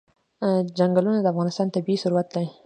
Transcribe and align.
چنګلونه 0.77 1.19
د 1.21 1.27
افغانستان 1.33 1.67
طبعي 1.75 1.95
ثروت 2.03 2.27
دی. 2.35 2.45